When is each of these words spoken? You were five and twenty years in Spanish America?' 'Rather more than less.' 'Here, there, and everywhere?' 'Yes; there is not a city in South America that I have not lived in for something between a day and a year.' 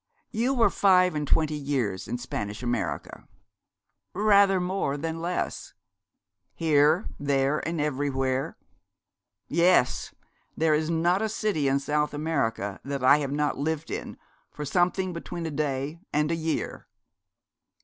You 0.31 0.55
were 0.55 0.71
five 0.71 1.13
and 1.13 1.27
twenty 1.27 1.53
years 1.53 2.07
in 2.07 2.17
Spanish 2.17 2.63
America?' 2.63 3.27
'Rather 4.15 4.59
more 4.59 4.97
than 4.97 5.21
less.' 5.21 5.75
'Here, 6.55 7.07
there, 7.19 7.59
and 7.67 7.79
everywhere?' 7.79 8.57
'Yes; 9.47 10.11
there 10.57 10.73
is 10.73 10.89
not 10.89 11.21
a 11.21 11.29
city 11.29 11.67
in 11.67 11.77
South 11.79 12.15
America 12.15 12.79
that 12.83 13.03
I 13.03 13.17
have 13.19 13.31
not 13.31 13.59
lived 13.59 13.91
in 13.91 14.17
for 14.49 14.65
something 14.65 15.13
between 15.13 15.45
a 15.45 15.51
day 15.51 15.99
and 16.11 16.31
a 16.31 16.35
year.' 16.35 16.87